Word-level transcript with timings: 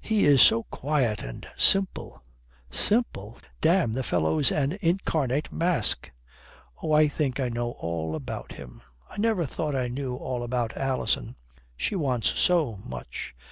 "He 0.00 0.24
is 0.24 0.40
so 0.40 0.62
quiet 0.70 1.24
and 1.24 1.48
simple." 1.56 2.22
"Simple! 2.70 3.38
Damme, 3.60 3.94
the 3.94 4.04
fellow's 4.04 4.52
an 4.52 4.78
incarnate 4.80 5.50
mask." 5.52 6.12
"Oh. 6.80 6.92
I 6.92 7.08
think 7.08 7.40
I 7.40 7.48
know 7.48 7.72
all 7.72 8.14
about 8.14 8.52
him. 8.52 8.82
I 9.10 9.18
never 9.18 9.44
thought 9.46 9.74
I 9.74 9.88
knew 9.88 10.14
all 10.14 10.44
about 10.44 10.76
Alison. 10.76 11.34
She 11.76 11.96
wants 11.96 12.38
so 12.38 12.76
much." 12.84 13.34